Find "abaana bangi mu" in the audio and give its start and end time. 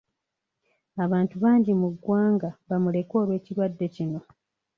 1.03-1.87